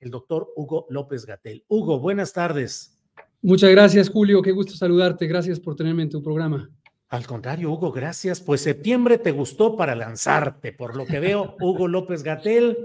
[0.00, 1.64] el doctor Hugo López Gatel.
[1.68, 2.96] Hugo, buenas tardes.
[3.42, 4.42] Muchas gracias, Julio.
[4.42, 5.26] Qué gusto saludarte.
[5.26, 6.70] Gracias por tenerme en tu programa.
[7.08, 8.40] Al contrario, Hugo, gracias.
[8.40, 12.78] Pues septiembre te gustó para lanzarte, por lo que veo, Hugo López Gatel.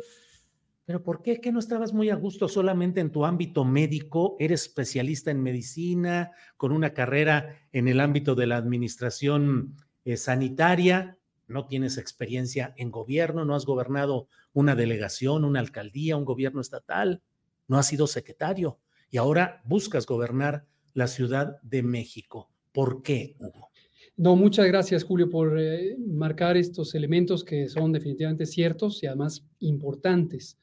[0.85, 1.39] Pero ¿por qué?
[1.39, 4.35] ¿Que no estabas muy a gusto solamente en tu ámbito médico?
[4.39, 11.17] Eres especialista en medicina, con una carrera en el ámbito de la administración eh, sanitaria.
[11.51, 17.21] No tienes experiencia en gobierno, no has gobernado una delegación, una alcaldía, un gobierno estatal,
[17.67, 18.79] no has sido secretario
[19.11, 22.49] y ahora buscas gobernar la Ciudad de México.
[22.71, 23.69] ¿Por qué, Hugo?
[24.17, 29.45] No, muchas gracias, Julio, por eh, marcar estos elementos que son definitivamente ciertos y además
[29.59, 30.57] importantes.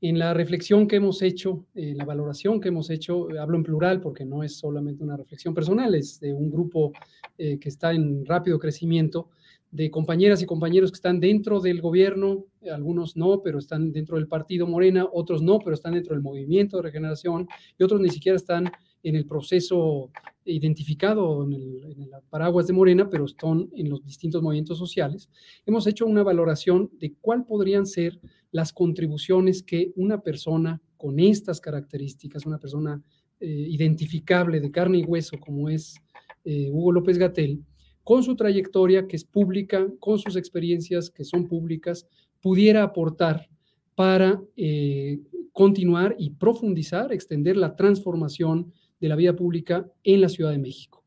[0.00, 4.00] En la reflexión que hemos hecho, en la valoración que hemos hecho, hablo en plural
[4.00, 6.92] porque no es solamente una reflexión personal, es de un grupo
[7.38, 9.30] eh, que está en rápido crecimiento,
[9.74, 14.28] de compañeras y compañeros que están dentro del gobierno, algunos no, pero están dentro del
[14.28, 18.36] partido Morena, otros no, pero están dentro del movimiento de regeneración y otros ni siquiera
[18.36, 18.70] están
[19.02, 20.12] en el proceso
[20.44, 25.28] identificado en el, en el, paraguas de Morena, pero están en los distintos movimientos sociales.
[25.66, 28.20] Hemos hecho una valoración de cuál podrían ser
[28.52, 33.02] las contribuciones que una persona con estas características, una persona
[33.40, 35.96] eh, identificable de carne y hueso como es
[36.44, 37.64] eh, Hugo López Gatel,
[38.04, 42.06] con su trayectoria que es pública, con sus experiencias que son públicas,
[42.40, 43.48] pudiera aportar
[43.94, 45.20] para eh,
[45.52, 51.02] continuar y profundizar, extender la transformación de la vida pública en la Ciudad de México.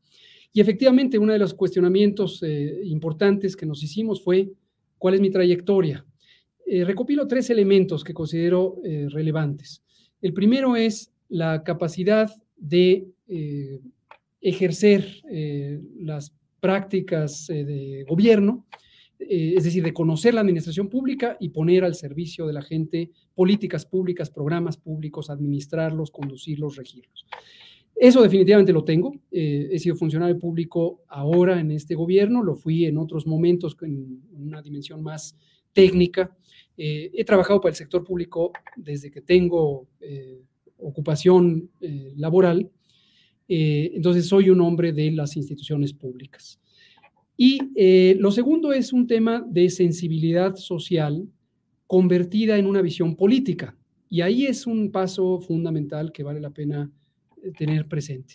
[0.52, 4.50] Y efectivamente, uno de los cuestionamientos eh, importantes que nos hicimos fue,
[4.98, 6.04] ¿cuál es mi trayectoria?
[6.66, 8.80] Eh, recopilo tres elementos que considero
[9.10, 9.82] relevantes.
[10.20, 13.06] El primero es la capacidad de
[14.40, 15.22] ejercer
[16.00, 18.66] las prácticas de gobierno,
[19.18, 23.84] es decir, de conocer la administración pública y poner al servicio de la gente políticas
[23.84, 27.26] públicas, programas públicos, administrarlos, conducirlos, regirlos.
[27.96, 29.12] Eso definitivamente lo tengo.
[29.32, 34.22] Eh, he sido funcionario público ahora en este gobierno, lo fui en otros momentos en
[34.32, 35.36] una dimensión más
[35.72, 36.36] técnica.
[36.76, 40.42] Eh, he trabajado para el sector público desde que tengo eh,
[40.78, 42.70] ocupación eh, laboral,
[43.48, 46.60] eh, entonces soy un hombre de las instituciones públicas.
[47.36, 51.28] Y eh, lo segundo es un tema de sensibilidad social
[51.86, 53.76] convertida en una visión política.
[54.10, 56.90] Y ahí es un paso fundamental que vale la pena
[57.56, 58.34] tener presente.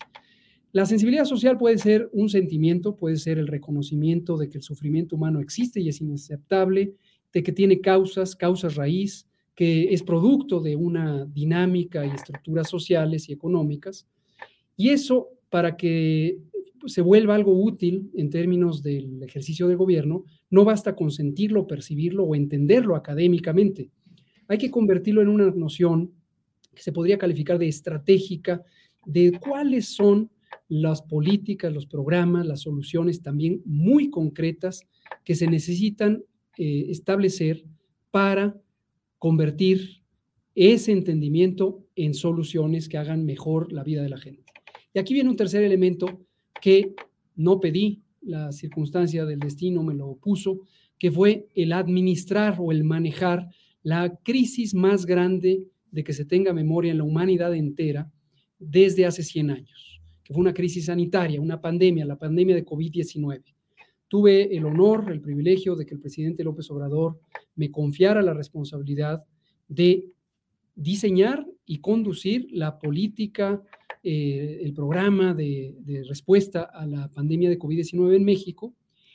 [0.71, 5.15] La sensibilidad social puede ser un sentimiento, puede ser el reconocimiento de que el sufrimiento
[5.15, 6.95] humano existe y es inaceptable,
[7.31, 13.29] de que tiene causas, causas raíz, que es producto de una dinámica y estructuras sociales
[13.29, 14.07] y económicas.
[14.75, 16.39] Y eso, para que
[16.85, 22.23] se vuelva algo útil en términos del ejercicio del gobierno, no basta con sentirlo, percibirlo
[22.23, 23.89] o entenderlo académicamente.
[24.47, 26.11] Hay que convertirlo en una noción
[26.73, 28.63] que se podría calificar de estratégica,
[29.05, 30.29] de cuáles son
[30.67, 34.87] las políticas, los programas, las soluciones también muy concretas
[35.23, 36.23] que se necesitan
[36.57, 37.63] eh, establecer
[38.11, 38.59] para
[39.19, 40.01] convertir
[40.55, 44.42] ese entendimiento en soluciones que hagan mejor la vida de la gente.
[44.93, 46.25] Y aquí viene un tercer elemento
[46.61, 46.93] que
[47.35, 50.61] no pedí, la circunstancia del destino me lo puso,
[50.97, 53.49] que fue el administrar o el manejar
[53.81, 58.11] la crisis más grande de que se tenga memoria en la humanidad entera,
[58.59, 63.43] desde hace 100 años, que fue una crisis sanitaria, una pandemia, la pandemia de COVID-19.
[64.07, 67.19] Tuve el honor, el privilegio de que el presidente López Obrador
[67.55, 69.23] me confiara la responsabilidad
[69.67, 70.05] de
[70.75, 73.61] diseñar y conducir la política,
[74.03, 78.73] eh, el programa de, de, respuesta a la pandemia de COVID-19 en México.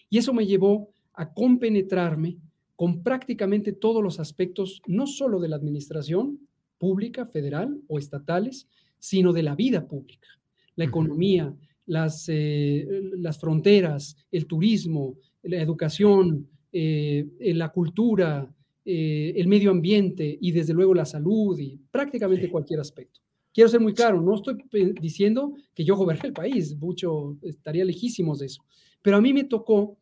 [0.09, 2.39] Y eso me llevó a compenetrarme
[2.75, 6.41] con prácticamente todos los aspectos, no solo de la administración
[6.79, 8.69] pública, federal o estatales,
[8.99, 10.29] sino de la vida pública,
[10.77, 11.55] la economía,
[11.87, 12.87] las, eh,
[13.19, 18.49] las fronteras, el turismo, la educación, eh, la cultura,
[18.85, 23.21] eh, el medio ambiente y desde luego la salud y prácticamente cualquier aspecto.
[23.53, 24.57] Quiero ser muy claro, no estoy
[25.01, 28.63] diciendo que yo goberné el país, mucho estaría lejísimos de eso,
[29.03, 29.97] pero a mí me tocó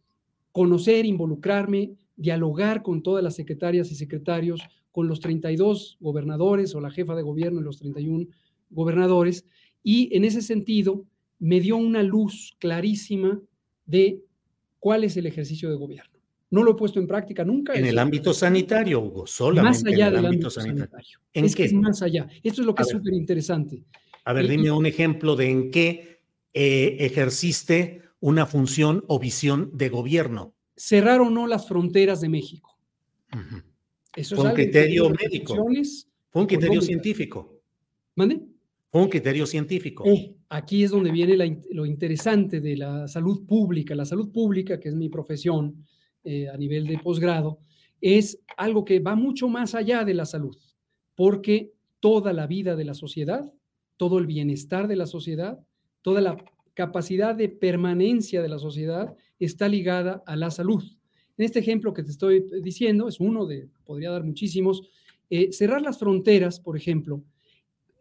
[0.52, 4.60] conocer, involucrarme, dialogar con todas las secretarias y secretarios,
[4.90, 8.26] con los 32 gobernadores o la jefa de gobierno y los 31
[8.70, 9.44] gobernadores,
[9.82, 11.04] y en ese sentido
[11.38, 13.40] me dio una luz clarísima
[13.84, 14.22] de
[14.80, 16.18] cuál es el ejercicio de gobierno.
[16.56, 17.74] No lo he puesto en práctica nunca.
[17.74, 20.78] En el ámbito sanitario, Hugo, solamente más allá en el del ámbito, sanitario.
[20.86, 21.18] sanitario.
[21.34, 21.62] ¿En es qué?
[21.64, 22.26] que es más allá.
[22.42, 23.84] Esto es lo que A es súper interesante.
[24.24, 26.22] A ver, Y- dime un ejemplo de en qué
[26.54, 30.54] eh, ejerciste una función o visión de gobierno.
[30.74, 32.78] Cerrar o no las fronteras de México.
[33.34, 33.62] Ujú.
[34.16, 35.54] Eso Fue un criterio médico.
[36.30, 37.60] Fue un criterio científico.
[38.14, 38.40] ¿Mande?
[38.90, 40.04] Fue un criterio científico.
[40.06, 43.94] Eh, aquí es donde viene la lo interesante de la salud pública.
[43.94, 45.84] La salud pública, que es mi profesión
[46.26, 47.58] eh, a nivel de posgrado,
[48.00, 50.56] es algo que va mucho más allá de la salud,
[51.14, 53.52] porque toda la vida de la sociedad,
[53.96, 55.64] todo el bienestar de la sociedad,
[56.02, 56.36] toda la
[56.74, 60.82] capacidad de permanencia de la sociedad está ligada a la salud.
[61.38, 64.82] En este ejemplo que te estoy diciendo, es uno de, podría dar muchísimos,
[65.30, 67.22] eh, cerrar las fronteras, por ejemplo,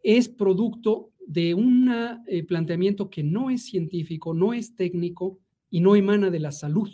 [0.03, 1.91] es producto de un
[2.47, 5.39] planteamiento que no es científico, no es técnico
[5.69, 6.89] y no emana de la salud.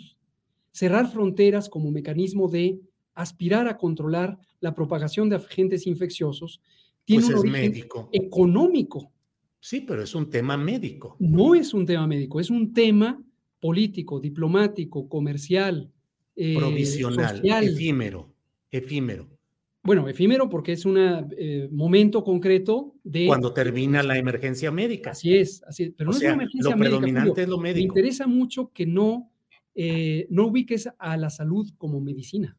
[0.71, 2.79] Cerrar fronteras como mecanismo de
[3.13, 6.61] aspirar a controlar la propagación de agentes infecciosos
[7.03, 8.09] tiene Pues un origen médico.
[8.13, 9.11] económico.
[9.59, 11.17] Sí, pero es un tema médico.
[11.19, 13.21] No es un tema médico, es un tema
[13.59, 15.91] político, diplomático, comercial,
[16.35, 17.63] eh, provisional, social.
[17.65, 18.33] efímero,
[18.71, 19.27] efímero.
[19.83, 20.97] Bueno, efímero porque es un
[21.71, 23.25] momento concreto de...
[23.25, 25.11] Cuando termina la emergencia médica.
[25.11, 25.93] Así es, así es.
[25.97, 27.87] Pero o no sea, es una emergencia lo médica, predominante es lo Me médico.
[27.87, 29.30] interesa mucho que no,
[29.75, 32.57] eh, no ubiques a la salud como medicina.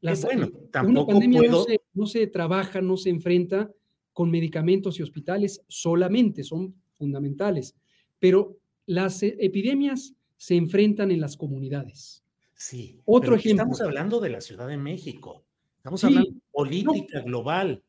[0.00, 3.70] La Eh, bueno, una tampoco pandemia no se, no se trabaja, no se enfrenta
[4.12, 7.76] con medicamentos y hospitales solamente, son fundamentales.
[8.18, 12.24] Pero las eh, epidemias se enfrentan en las comunidades.
[12.54, 13.00] Sí.
[13.04, 13.62] Otro pero ejemplo.
[13.64, 15.44] Estamos hablando de la Ciudad de México.
[15.78, 17.82] Estamos Sí, hablando de política global,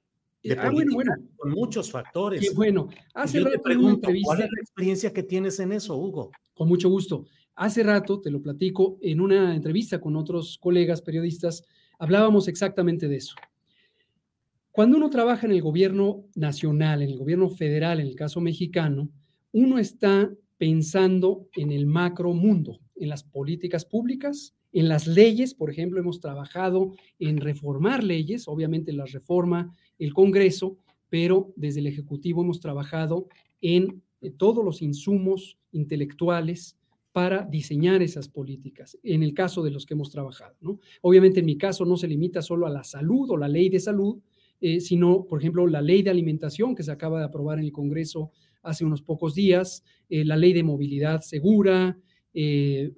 [0.44, 1.29] de Ah, bueno, política bueno.
[1.38, 2.41] con muchos factores.
[2.41, 2.89] Qué bueno.
[2.91, 5.95] Y Hace yo te rato una pregunto, ¿cuál es la experiencia que tienes en eso,
[5.97, 6.31] Hugo?
[6.53, 7.25] Con mucho gusto.
[7.57, 11.63] Hace rato, te lo platico, en una entrevista con otros colegas periodistas,
[11.98, 13.33] hablábamos exactamente de eso.
[14.71, 19.09] Cuando uno trabaja en el gobierno nacional, en el gobierno federal, en el caso mexicano,
[19.54, 25.71] uno está pensando en el macro mundo, en las políticas públicas, en las leyes, por
[25.71, 30.77] ejemplo, hemos trabajado en reformar leyes, obviamente las reforma el Congreso,
[31.10, 33.27] pero desde el Ejecutivo hemos trabajado
[33.62, 36.76] en eh, todos los insumos intelectuales
[37.17, 40.55] para diseñar esas políticas, en el caso de los que hemos trabajado.
[40.61, 40.79] ¿no?
[41.01, 43.79] Obviamente en mi caso no se limita solo a la salud o la ley de
[43.79, 44.19] salud,
[44.61, 47.71] eh, sino, por ejemplo, la ley de alimentación que se acaba de aprobar en el
[47.71, 48.29] Congreso
[48.62, 51.97] hace unos pocos días, eh, la ley de movilidad segura,
[52.36, 52.93] eh,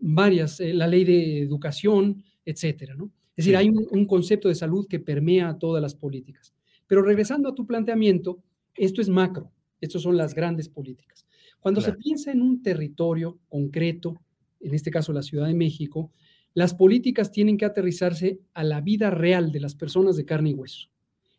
[0.00, 3.12] varias, la ley de educación, etcétera, ¿no?
[3.36, 6.52] Es decir, hay un, un concepto de salud que permea todas las políticas.
[6.88, 8.42] Pero regresando a tu planteamiento,
[8.74, 11.24] esto es macro, estas son las grandes políticas.
[11.62, 11.94] Cuando Claro.
[11.94, 14.20] se piensa en un territorio concreto,
[14.60, 16.10] en este caso la Ciudad de México,
[16.54, 20.54] las políticas tienen que aterrizarse a la vida real de las personas de carne y
[20.54, 20.88] hueso.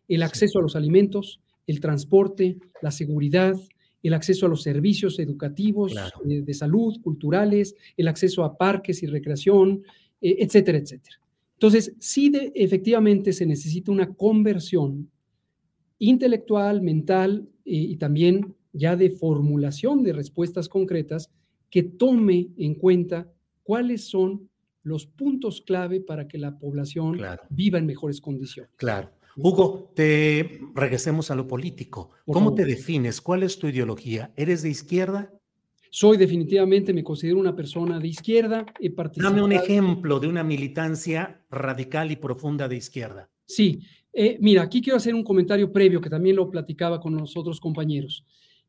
[0.07, 0.23] El Sí.
[0.23, 3.53] acceso a los alimentos, el transporte, la seguridad,
[4.01, 6.21] el acceso a los servicios educativos, Claro.
[6.29, 9.83] eh, de salud, culturales, el acceso a parques y recreación,
[10.21, 11.17] eh, etcétera, etcétera.
[11.55, 15.09] Entonces, sí, de- efectivamente se necesita una conversión
[15.99, 21.31] intelectual, mental eh, y también ya de formulación de respuestas concretas
[21.69, 23.31] que tome en cuenta
[23.63, 24.49] cuáles son
[24.83, 27.43] los puntos clave para que la población Claro.
[27.49, 28.71] viva en mejores condiciones.
[28.75, 29.09] Claro.
[29.37, 32.11] Hugo, te regresemos a lo político.
[32.25, 32.57] Por ¿Cómo favor.
[32.57, 33.21] te defines?
[33.21, 34.31] ¿Cuál es tu ideología?
[34.35, 35.31] ¿Eres de izquierda?
[35.89, 38.65] Soy definitivamente, me considero una persona de izquierda.
[38.79, 39.31] He participado.
[39.35, 43.29] Dame un ejemplo de una militancia radical y profunda de izquierda.
[43.45, 43.79] Sí,
[44.11, 47.59] eh, mira, aquí quiero hacer un comentario previo que también lo platicaba con los otros
[47.59, 48.25] compañeros.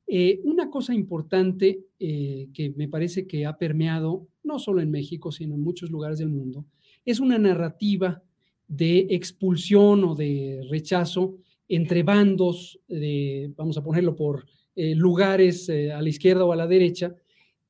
[0.07, 5.33] Eh, una cosa importante eh, que me parece que ha permeado, no solo en México,
[5.33, 6.67] sino en muchos lugares del mundo,
[7.05, 8.23] es una narrativa
[8.69, 11.37] de expulsión o de rechazo
[11.69, 14.47] entre bandos, de, vamos a ponerlo por
[14.77, 17.15] eh, lugares a la izquierda o a la derecha,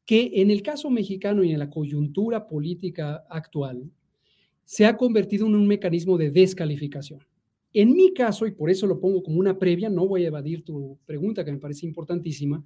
[0.05, 3.91] que en el caso mexicano y en la coyuntura política actual
[4.65, 7.21] se ha convertido en un mecanismo de descalificación.
[7.75, 10.63] En mi caso, y por eso lo pongo como una previa, no voy a evadir
[10.63, 12.65] tu pregunta que me parece importantísima,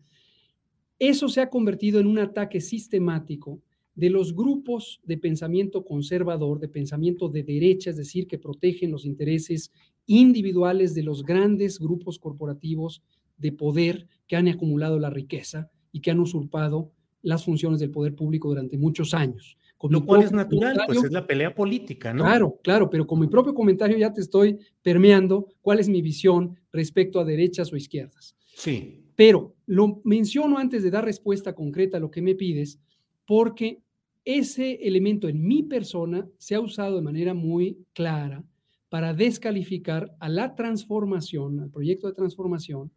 [0.99, 3.63] eso se ha convertido en un ataque sistemático
[3.95, 9.07] de los grupos de pensamiento conservador, de pensamiento de derecha, es decir, que protegen los
[9.07, 9.73] intereses
[10.07, 13.03] individuales de los grandes grupos corporativos
[13.39, 18.15] de poder que han acumulado la riqueza y que han usurpado las funciones del poder
[18.15, 19.57] público durante muchos años.
[19.89, 22.25] Lo cual es natural, pues es la pelea política, ¿no?
[22.25, 26.59] Claro, claro, pero con mi propio comentario ya te estoy permeando cuál es mi visión
[26.73, 28.37] respecto a derechas o izquierdas.
[28.55, 29.05] Sí.
[29.15, 32.81] Pero lo menciono antes de dar respuesta concreta a lo que me pides,
[33.25, 33.83] porque
[34.25, 38.45] ese elemento en mi persona se ha usado de manera muy clara
[38.89, 42.91] para descalificar a la transformación, al proyecto de transformación,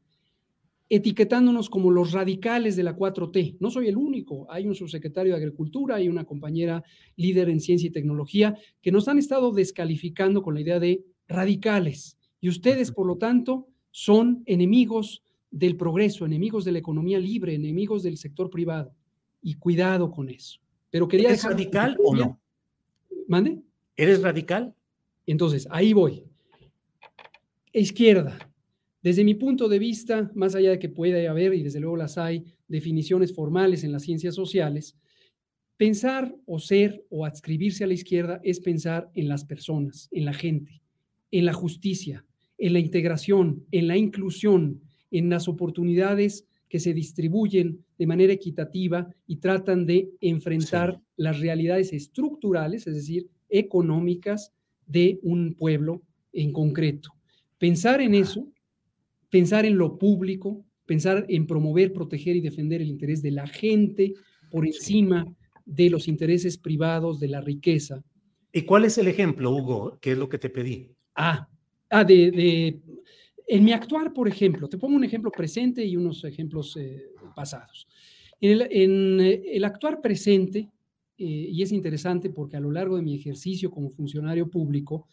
[0.93, 3.55] etiquetándonos como los radicales de la 4T.
[3.62, 6.83] No soy el único, hay un subsecretario de Agricultura y una compañera
[7.15, 12.17] líder en ciencia y tecnología que nos han estado descalificando con la idea de radicales.
[12.41, 18.03] Y ustedes, por lo tanto, son enemigos del progreso, enemigos de la economía libre, enemigos
[18.03, 18.93] del sector privado.
[19.41, 20.60] Y cuidado con eso.
[20.89, 22.41] Pero quería ¿Eres radical o no?
[23.29, 23.62] ¿Mande?
[23.95, 24.75] ¿Eres radical?
[25.25, 26.25] Entonces, ahí voy.
[27.71, 28.50] Izquierda,
[29.01, 32.17] desde mi punto de vista, más allá de que pueda haber, y desde luego las
[32.17, 34.96] hay, definiciones formales en las ciencias sociales,
[35.75, 40.34] pensar o ser o adscribirse a la izquierda es pensar en las personas, en la
[40.34, 40.81] gente,
[41.31, 42.25] en la justicia,
[42.60, 49.10] en la integración, en la inclusión, en las oportunidades que se distribuyen de manera equitativa
[49.25, 54.53] y tratan de enfrentar las realidades estructurales, es decir, económicas
[54.86, 57.10] de un pueblo en concreto.
[57.58, 58.48] Pensar en eso
[59.31, 64.13] pensar en lo público, pensar en promover, proteger y defender el interés de la gente
[64.51, 65.25] por encima
[65.65, 68.03] de los intereses privados, de la riqueza.
[68.51, 69.97] ¿Y cuál es el ejemplo, Hugo?
[70.01, 70.91] ¿Qué es lo que te pedí?
[71.15, 71.47] Ah,
[71.89, 72.79] ah de,
[73.47, 77.88] en mi actuar, por ejemplo, te pongo un ejemplo presente y unos ejemplos eh, pasados.
[78.41, 78.61] En el,
[79.21, 80.69] eh, el, actuar presente,
[81.17, 85.07] eh, y es interesante porque a lo largo de mi ejercicio como funcionario público,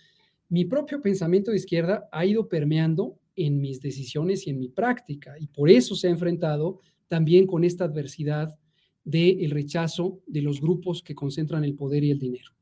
[0.48, 5.38] mi propio pensamiento de izquierda ha ido permeando en mis decisiones y en mi práctica.
[5.38, 8.58] Y por eso se ha enfrentado también con esta adversidad
[9.04, 12.52] del rechazo de los grupos que concentran el poder y el dinero.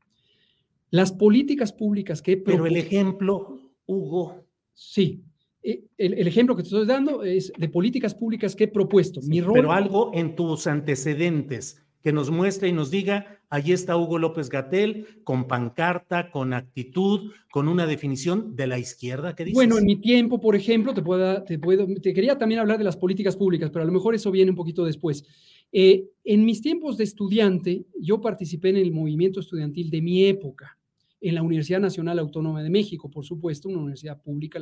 [0.89, 2.37] Las políticas públicas que...
[2.37, 4.45] Pero el ejemplo, Hugo.
[4.73, 5.23] Sí,
[5.61, 9.19] e, el, ejemplo que te estoy dando es de políticas públicas que he propuesto.
[9.23, 13.97] Mi rol, pero algo en tus antecedentes que nos muestre y nos diga, allí está
[13.97, 19.55] Hugo López Gatel, con pancarta, con actitud, con una definición de la izquierda que dices.
[19.55, 22.85] Bueno, en mi tiempo, por ejemplo, te, puedo, te, puedo, te quería también hablar de
[22.85, 25.25] las políticas públicas, pero a lo mejor eso viene un poquito después.
[25.73, 30.77] Eh, en mis tiempos de estudiante, yo participé en el movimiento estudiantil de mi época,
[31.19, 34.61] en la Universidad Nacional Autónoma de México, por supuesto, una universidad pública.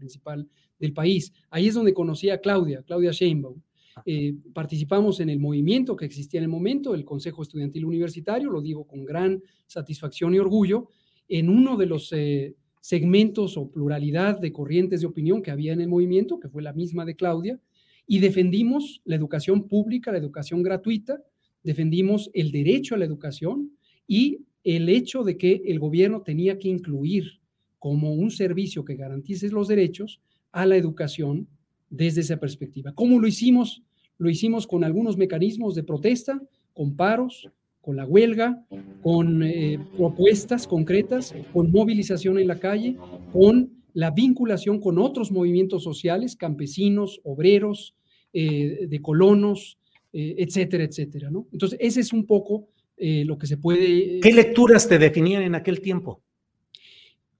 [0.00, 1.32] Principal del país.
[1.50, 3.60] Ahí es donde conocí a Claudia, Claudia Sheinbaum.
[4.06, 8.62] Eh, participamos en el movimiento que existía en el momento, el Consejo Estudiantil Universitario, lo
[8.62, 10.88] digo con gran satisfacción y orgullo,
[11.28, 15.80] en uno de los eh, segmentos o pluralidad de corrientes de opinión que había en
[15.80, 17.60] el movimiento, que fue la misma de Claudia,
[18.06, 21.22] y defendimos la educación pública, la educación gratuita,
[21.62, 23.72] defendimos el derecho a la educación
[24.06, 27.39] y el hecho de que el gobierno tenía que incluir
[27.80, 30.20] como un servicio que garantice los derechos
[30.52, 31.48] a la educación
[31.88, 32.92] desde esa perspectiva.
[32.94, 33.82] ¿Cómo lo hicimos?
[34.18, 36.40] Lo hicimos con algunos mecanismos de protesta,
[36.74, 37.48] con paros,
[37.80, 38.64] con la huelga,
[39.02, 42.96] con eh, propuestas concretas, con movilización en la calle,
[43.32, 47.94] con la vinculación con otros movimientos sociales, campesinos, obreros,
[48.32, 49.78] eh, de colonos,
[50.12, 51.48] eh, etcétera, etcétera, ¿no?
[51.50, 52.68] Entonces, ese es un poco
[53.02, 54.20] lo que se puede...
[54.20, 56.20] ¿Qué lecturas te definían en aquel tiempo?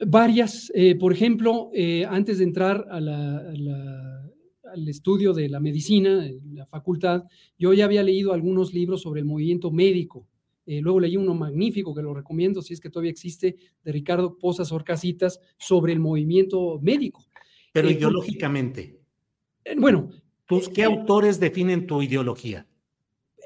[0.07, 1.71] Varias, por ejemplo,
[2.09, 4.21] antes de entrar a la
[4.73, 7.25] al estudio de la medicina, en la facultad,
[7.59, 10.27] yo ya había leído algunos libros sobre el movimiento médico.
[10.67, 14.39] Eh, luego leí uno magnífico que lo recomiendo, si es que todavía existe, de Ricardo
[14.39, 17.25] Pozas Orcasitas, sobre el movimiento médico.
[17.73, 19.01] Pero eh, ideológicamente.
[19.65, 20.11] Eh, bueno.
[20.75, 22.67] ¿Qué autores definen tu ideología?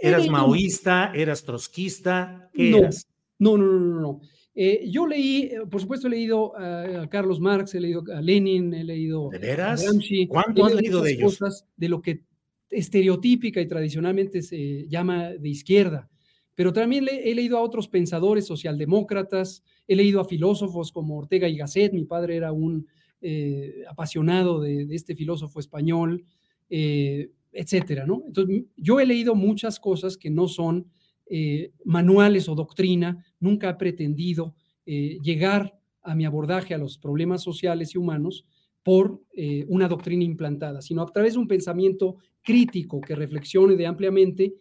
[0.00, 1.12] ¿Eras maoísta?
[1.14, 2.50] ¿Eras trotskista?
[2.54, 3.08] ¿Qué no, eras?
[3.38, 4.20] No, no, no, no, no.
[4.56, 8.72] Eh, yo leí, eh, por supuesto, he leído a, Carlos Marx, he leído a Lenin,
[8.72, 9.80] he leído ¿De veras?
[9.80, 10.26] a Gramsci.
[10.28, 11.38] ¿Cuánto has leído de ellos?
[11.38, 12.22] Cosas de lo que
[12.70, 16.08] estereotípica y tradicionalmente se llama de izquierda.
[16.54, 21.56] Pero también he leído a otros pensadores socialdemócratas, he leído a filósofos como Ortega y
[21.56, 22.86] Gasset, mi padre era un
[23.20, 26.24] eh, apasionado de, este filósofo español,
[26.68, 28.22] etcétera, ¿no?
[28.26, 30.86] Entonces, yo he leído muchas cosas que no son
[31.26, 34.54] eh, manuales o doctrina, nunca ha pretendido
[34.84, 38.44] eh, llegar a mi abordaje a los problemas sociales y humanos
[38.82, 43.86] por eh, una doctrina implantada, sino a través de un pensamiento crítico que reflexione de
[43.86, 44.54] ampliamente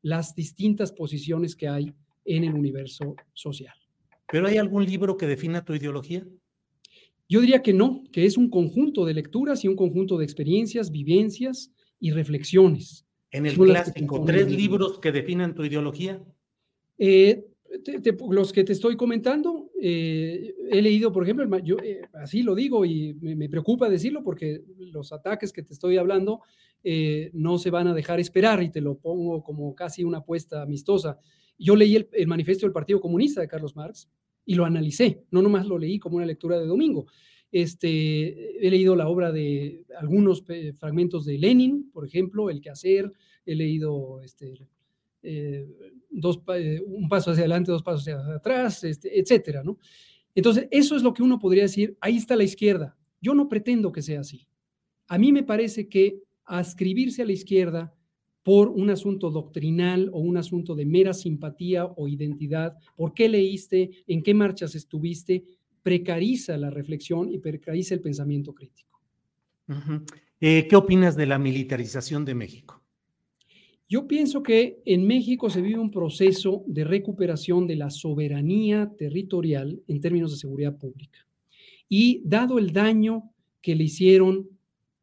[0.00, 1.92] las distintas posiciones que hay
[2.24, 3.74] en el universo social.
[4.32, 6.26] ¿Pero hay algún libro que defina tu ideología?
[7.28, 10.90] Yo diría que no, que es un conjunto de lecturas y un conjunto de experiencias,
[10.90, 13.05] vivencias y reflexiones
[13.36, 16.22] en el clásico, tres libros que definan tu ideología.
[16.98, 17.44] Eh,
[18.30, 22.84] los que te estoy comentando, eh, he leído, por ejemplo, yo eh, así lo digo
[22.84, 26.40] y me, preocupa decirlo porque los ataques que te estoy hablando
[27.32, 31.18] no se van a dejar esperar y te lo pongo como casi una apuesta amistosa.
[31.58, 34.08] Yo leí el, el, manifiesto del Partido Comunista de Carlos Marx
[34.44, 37.06] y lo analicé, no nomás lo leí como una lectura de domingo.
[37.52, 40.44] Este, he leído la obra de algunos
[40.78, 43.12] fragmentos de Lenin, por ejemplo, El quehacer,
[43.46, 44.54] he leído este,
[45.22, 45.66] eh,
[46.10, 49.78] dos, eh, un paso hacia adelante, dos pasos hacia atrás, este, etcétera, ¿no?
[50.34, 52.96] Entonces, eso es lo que uno podría decir, ahí está la izquierda.
[53.22, 54.46] Yo no pretendo que sea así.
[55.08, 57.94] A mí me parece que ascribirse a la izquierda
[58.42, 63.90] por un asunto doctrinal o un asunto de mera simpatía o identidad, por qué leíste,
[64.06, 65.42] en qué marchas estuviste,
[65.82, 69.00] precariza la reflexión y precariza el pensamiento crítico.
[70.40, 72.85] Eh, ¿Qué opinas de la militarización de México?
[73.88, 79.80] Yo pienso que en México se vive un proceso de recuperación de la soberanía territorial
[79.86, 81.26] en términos de seguridad pública.
[81.88, 83.30] Y dado el daño
[83.62, 84.48] que le hicieron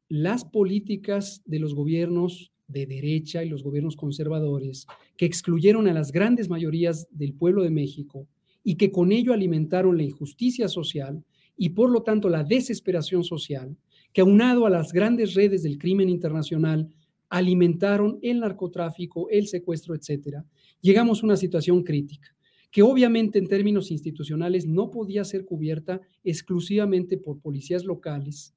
[0.09, 6.11] las políticas de los gobiernos de derecha y los gobiernos conservadores, que excluyeron a las
[6.11, 8.27] grandes mayorías del pueblo de México
[8.65, 11.23] y que con ello alimentaron la injusticia social
[11.55, 13.77] y por lo tanto la desesperación social,
[14.11, 16.89] que aunado a las grandes redes del crimen internacional
[17.33, 20.45] alimentaron el narcotráfico, el secuestro, etcétera,
[20.81, 22.27] llegamos a una situación crítica
[22.69, 28.53] que obviamente en términos institucionales no podía ser cubierta exclusivamente por policías locales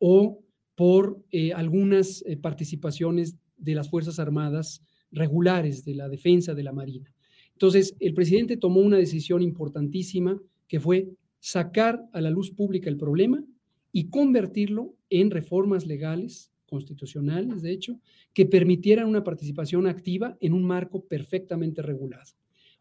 [0.00, 0.40] o
[0.74, 6.72] por eh, algunas eh, participaciones de las Fuerzas Armadas regulares, de la defensa, de la
[6.72, 7.14] Marina.
[7.52, 10.36] Entonces, el presidente tomó una decisión importantísima
[10.66, 13.44] que fue sacar a la luz pública el problema
[13.92, 18.00] y convertirlo en reformas legales, constitucionales, de hecho,
[18.32, 22.32] que permitieran una participación activa en un marco perfectamente regulado.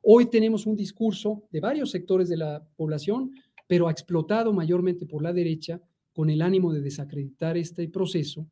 [0.01, 3.31] Hoy tenemos un discurso de varios sectores de la población,
[3.67, 5.81] pero explotado mayormente por la derecha,
[6.13, 8.47] con el ánimo de desacreditar este proceso,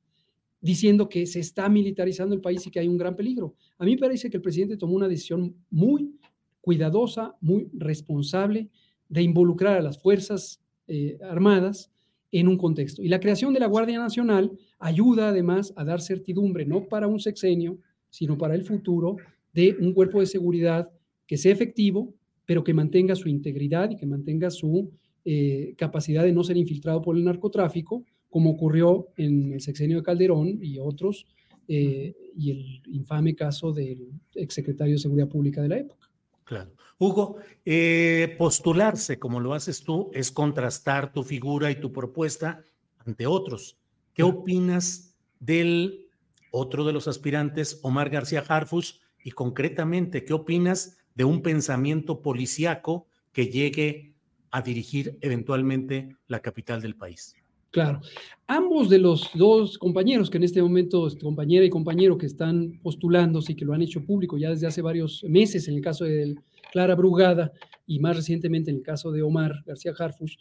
[0.59, 3.55] diciendo que se está militarizando el país y que hay un gran peligro.
[3.77, 6.15] A mí me parece que el presidente tomó una decisión muy
[6.59, 8.69] cuidadosa, muy responsable
[9.07, 11.92] de involucrar a las Fuerzas eh, Armadas
[12.33, 13.03] en un contexto.
[13.03, 17.19] Y la creación de la Guardia Nacional ayuda además a dar certidumbre, no para un
[17.19, 17.77] sexenio,
[18.09, 19.17] sino para el futuro,
[19.53, 20.89] de un cuerpo de seguridad
[21.27, 22.15] que sea efectivo,
[22.45, 24.91] pero que mantenga su integridad y que mantenga su
[25.23, 30.03] eh, capacidad de no ser infiltrado por el narcotráfico, como ocurrió en el sexenio de
[30.03, 31.27] Calderón y otros,
[31.67, 36.09] eh, y el infame caso del exsecretario de Seguridad Pública de la época.
[36.45, 36.71] Claro.
[36.97, 42.63] Hugo, eh, postularse como lo haces tú es contrastar tu figura y tu propuesta
[43.05, 43.77] ante otros.
[44.13, 46.07] ¿Qué opinas del
[46.51, 53.07] otro de los aspirantes, Omar García Harfus, y concretamente, qué opinas de un pensamiento policíaco
[53.31, 54.13] que llegue
[54.51, 57.35] a dirigir eventualmente la capital del país?
[57.73, 58.01] Claro.
[58.45, 63.53] Ambos de los dos compañeros que en este momento, compañera y compañero que están postulándose
[63.53, 66.35] y que lo han hecho público ya desde hace varios meses, en el caso de
[66.71, 67.51] Clara Brugada
[67.87, 70.35] y más recientemente en el caso de Omar García Harfush,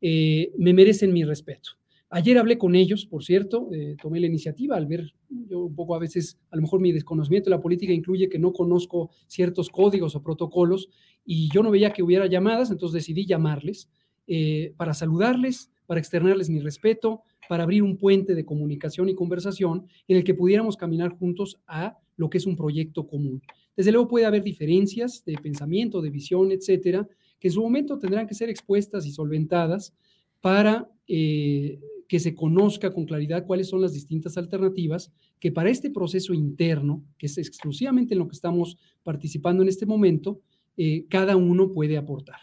[0.00, 1.72] eh, me merecen mi respeto.
[2.08, 5.94] Ayer hablé con ellos, por cierto, eh, tomé la iniciativa al ver, yo un poco
[5.94, 9.68] a veces, a lo mejor mi desconocimiento de la política incluye que no conozco ciertos
[9.68, 10.88] códigos o protocolos
[11.26, 13.90] y yo no veía que hubiera llamadas, entonces decidí llamarles
[14.26, 19.86] eh, para saludarles, para externarles mi respeto, para abrir un puente de comunicación y conversación
[20.06, 23.40] en el que pudiéramos caminar juntos a lo que es un proyecto común.
[23.74, 27.08] Desde luego puede haber diferencias de pensamiento, de visión, etcétera,
[27.40, 29.94] que en su momento tendrán que ser expuestas y solventadas
[30.42, 35.88] para eh, que se conozca con claridad cuáles son las distintas alternativas que para este
[35.88, 40.42] proceso interno, que es exclusivamente en lo que estamos participando en este momento,
[40.76, 42.40] eh, cada uno puede aportar.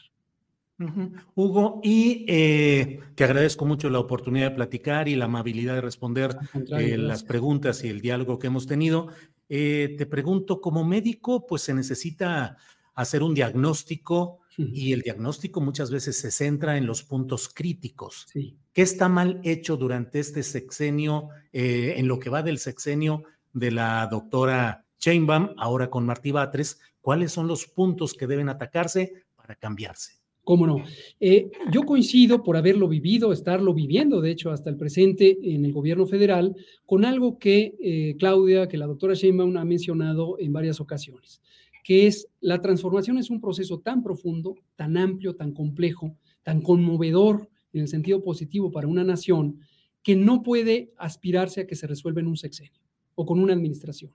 [1.35, 6.37] Hugo, y eh, te agradezco mucho la oportunidad de platicar y la amabilidad de responder
[6.77, 9.07] eh, las preguntas y el diálogo que hemos tenido.
[9.47, 12.57] te pregunto, como médico, pues se necesita
[12.95, 18.27] hacer un diagnóstico y el diagnóstico muchas veces se centra en los puntos críticos.
[18.33, 23.71] ¿Qué está mal hecho durante este sexenio, eh, en lo que va del sexenio de
[23.71, 26.79] la doctora Chainbaum, ahora con Martí Batres?
[27.01, 30.24] ¿Cuáles son los puntos que deben atacarse para cambiarse?
[30.45, 30.77] ¿Cómo no?
[31.19, 35.73] Eh, yo coincido por haberlo vivido, estarlo viviendo, de hecho, hasta el presente en el
[35.73, 36.55] gobierno federal,
[36.85, 41.41] con algo que eh, Claudia, que la doctora Sheinbaum ha mencionado en varias ocasiones
[41.85, 47.47] que es la transformación es un proceso tan profundo, tan amplio, tan complejo, tan conmovedor
[47.73, 49.59] en el sentido positivo para una nación,
[50.01, 52.81] que no puede aspirarse a que se resuelva en un sexenio
[53.13, 54.11] o con una administración.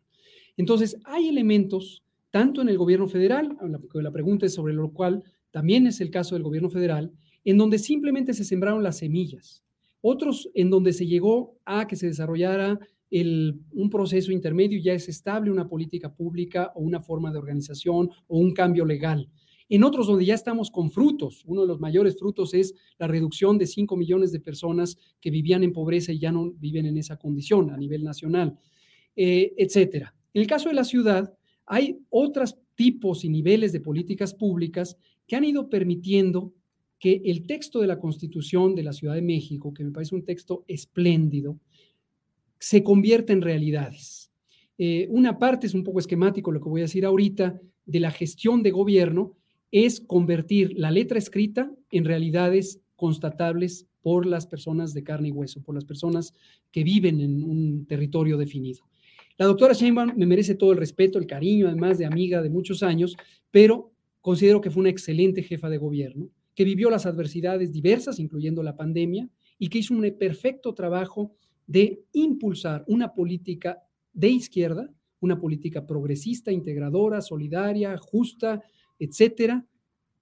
[0.57, 5.23] Entonces, hay elementos, tanto en el gobierno federal, la, la pregunta es sobre lo cual
[5.51, 7.13] también es el caso del gobierno federal,
[7.45, 9.65] en donde simplemente se sembraron las semillas,
[10.01, 12.79] otros en donde se llegó a que se desarrollara
[13.13, 18.39] un proceso intermedio ya es estable una política pública o una forma de organización o
[18.39, 19.29] un cambio legal.
[19.69, 23.57] En otros donde ya estamos con frutos, uno de los mayores frutos es la reducción
[23.59, 27.17] de 5 millones de personas que vivían en pobreza y ya no viven en esa
[27.17, 28.59] condición a nivel nacional,
[29.15, 30.15] eh, etcétera.
[30.35, 31.33] En el caso de la ciudad,
[31.67, 34.97] hay otros tipos y niveles de políticas públicas
[35.31, 36.53] que han ido permitiendo
[36.99, 40.25] que el texto de la Constitución de la Ciudad de México, que me parece un
[40.25, 41.57] texto espléndido,
[42.59, 44.33] se convierte en realidades.
[44.77, 48.11] Eh, una parte es un poco esquemático lo que voy a decir ahorita de la
[48.11, 49.37] gestión de gobierno,
[49.71, 55.63] es convertir la letra escrita en realidades constatables por las personas de carne y hueso,
[55.63, 56.35] por las personas
[56.73, 58.83] que viven en un territorio definido.
[59.39, 62.83] La doctora Sheinbaum me merece todo el respeto, el cariño, además de amiga de muchos
[62.83, 63.17] años,
[63.53, 63.90] pero
[64.21, 68.77] considero que fue una excelente jefa de gobierno, que vivió las adversidades diversas, incluyendo la
[68.77, 69.29] pandemia,
[69.59, 71.35] y que hizo un perfecto trabajo
[71.67, 78.63] de impulsar una política de izquierda, una política progresista, integradora, solidaria, justa,
[78.99, 79.67] etcétera,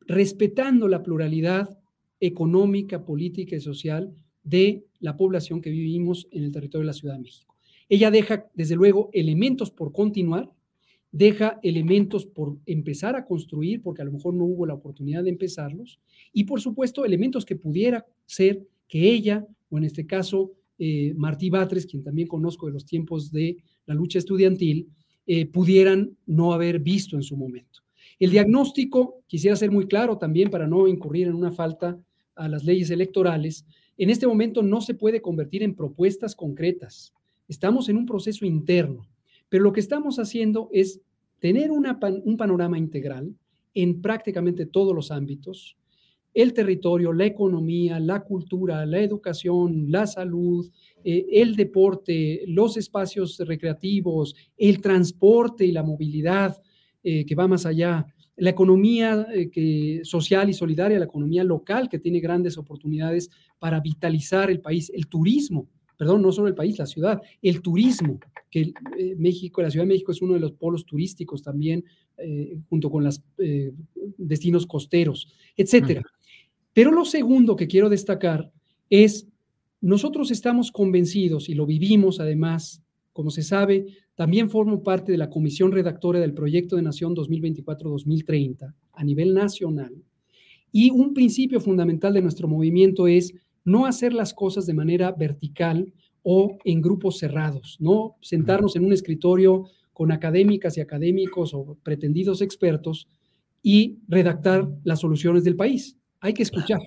[0.01, 1.79] respetando la pluralidad
[2.21, 7.15] económica, política y social de la población que vivimos en el territorio de la Ciudad
[7.15, 7.57] de México.
[7.89, 10.51] Ella deja, desde luego, elementos por continuar,
[11.11, 15.31] deja elementos por empezar a construir, porque a lo mejor no hubo la oportunidad de
[15.31, 16.01] empezarlos,
[16.33, 21.51] y por supuesto, elementos que pudiera ser que ella, o en este caso, eh, Martí
[21.51, 24.89] Batres, quien también conozco de los tiempos de la lucha estudiantil,
[25.27, 27.81] eh, pudieran no haber visto en su momento.
[28.19, 31.99] El diagnóstico, quisiera ser muy claro también para no incurrir en una falta
[32.35, 33.67] a las leyes electorales,
[33.97, 37.13] en este momento no se puede convertir en propuestas concretas.
[37.49, 39.07] Estamos en un proceso interno,
[39.49, 41.01] pero lo que estamos haciendo es
[41.39, 43.35] tener un panorama integral
[43.75, 45.77] en prácticamente todos los ámbitos,
[46.35, 50.71] el territorio, la economía, la cultura, la educación, la salud,
[51.03, 56.61] eh, el deporte, los espacios recreativos, el transporte y la movilidad
[57.03, 58.07] eh, que va más allá,
[58.37, 63.81] la economía eh, que, social y solidaria, la economía local que tiene grandes oportunidades para
[63.81, 68.19] vitalizar el país, el turismo, perdón, no solo el país, la ciudad, el turismo,
[68.51, 68.73] que
[69.19, 71.85] México, la Ciudad de México es uno de los polos turísticos también,
[72.71, 73.21] junto con los
[74.17, 76.03] destinos costeros, etcétera.
[76.73, 78.51] Pero lo segundo que quiero destacar
[78.89, 79.27] es,
[79.81, 82.83] nosotros estamos convencidos y lo vivimos además,
[83.13, 88.73] como se sabe, también formo parte de la comisión redactora del proyecto de Nación 2024-2030
[88.93, 89.93] a nivel nacional.
[90.71, 93.35] Y un principio fundamental de nuestro movimiento es
[93.69, 98.93] no hacer las cosas de manera vertical o en grupos cerrados, no sentarnos en un
[98.93, 103.09] escritorio con académicas y académicos o pretendidos expertos
[103.63, 105.97] y redactar las soluciones del país.
[106.21, 106.81] Hay que escuchar,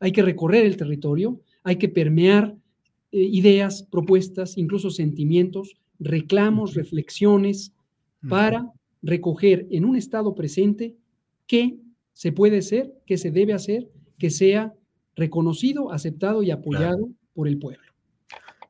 [0.00, 2.56] hay que recorrer el territorio, hay que permear
[3.12, 7.72] eh, ideas, propuestas, incluso sentimientos, reclamos, reflexiones,
[8.28, 10.96] para recoger en un estado presente
[11.46, 11.78] qué
[12.12, 14.74] se puede hacer, qué se debe hacer, que sea
[15.16, 17.82] reconocido, aceptado y apoyado por el pueblo.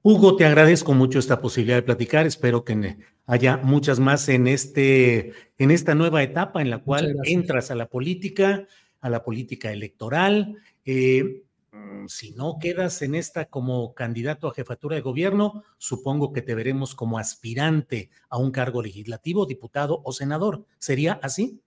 [0.03, 2.27] Hugo, te agradezco mucho esta posibilidad de platicar.
[2.27, 7.73] Espero que haya muchas más en, este, en esta nueva etapa en la cual entras
[7.73, 8.69] a la política,
[9.01, 10.59] a la política electoral.
[10.85, 16.43] Eh, mm, si no quedas en esta como candidato a jefatura de gobierno, supongo que
[16.43, 20.65] te veremos como aspirante a un cargo legislativo, diputado o senador.
[20.79, 21.59] ¿Sería así?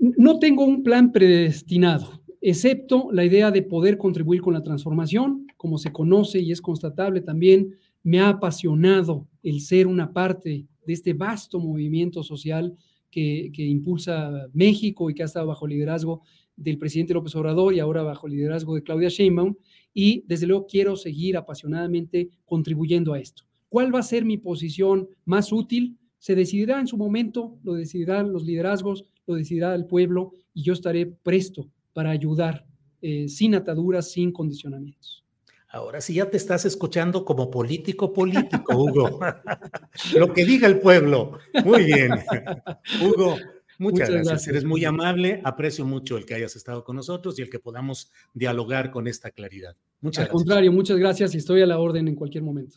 [0.00, 5.78] No tengo un plan predestinado excepto la idea de poder contribuir con la transformación, como
[5.78, 11.14] se conoce y es constatable también, me ha apasionado el ser una parte de este
[11.14, 12.76] vasto movimiento social
[13.10, 16.22] que, impulsa México y que ha estado bajo liderazgo
[16.56, 19.54] del presidente López Obrador y ahora bajo liderazgo de Claudia Sheinbaum.
[19.94, 23.44] Y desde luego quiero seguir apasionadamente contribuyendo a esto.
[23.68, 25.96] ¿Cuál va a ser mi posición más útil?
[26.18, 30.72] Se decidirá en su momento, lo decidirán los liderazgos, lo decidirá el pueblo y yo
[30.72, 32.66] estaré presto para ayudar
[33.00, 35.24] eh, sin ataduras, sin condicionamientos.
[35.68, 39.20] Ahora sí ya te estás escuchando como político político, Hugo.
[40.16, 41.38] Lo que diga el pueblo.
[41.64, 42.10] Muy bien.
[43.02, 43.38] Hugo,
[43.78, 44.48] muchas, gracias.
[44.48, 45.40] Eres muy amable.
[45.44, 49.30] Aprecio mucho el que hayas estado con nosotros y el que podamos dialogar con esta
[49.30, 49.74] claridad.
[50.02, 52.76] Muchas Al contrario, muchas gracias y estoy a la orden en cualquier momento.